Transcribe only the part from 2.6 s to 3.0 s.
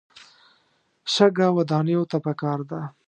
ده.